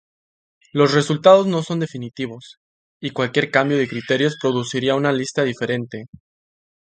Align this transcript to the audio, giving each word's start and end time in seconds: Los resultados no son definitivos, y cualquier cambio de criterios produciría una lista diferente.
Los 0.73 0.95
resultados 0.95 1.45
no 1.45 1.61
son 1.61 1.79
definitivos, 1.79 2.57
y 2.99 3.11
cualquier 3.11 3.51
cambio 3.51 3.77
de 3.77 3.87
criterios 3.87 4.35
produciría 4.41 4.95
una 4.95 5.11
lista 5.11 5.43
diferente. 5.43 6.05